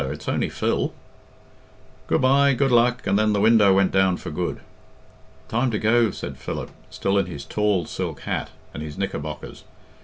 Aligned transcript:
It's 0.11 0.27
only 0.27 0.49
Phil." 0.49 0.95
"Good 2.07 2.21
bye! 2.21 2.55
Good 2.55 2.71
luck!" 2.71 3.05
and 3.05 3.19
then 3.19 3.33
the 3.33 3.39
window 3.39 3.71
went 3.75 3.91
down 3.91 4.17
for 4.17 4.31
good. 4.31 4.59
"Time 5.47 5.69
to 5.69 5.77
go," 5.77 6.09
said 6.09 6.39
Philip, 6.39 6.71
still 6.89 7.19
in 7.19 7.27
his 7.27 7.45
tall 7.45 7.85
silk 7.85 8.21
hat 8.21 8.49
and 8.73 8.81
his 8.81 8.97
knickerbockers. 8.97 9.63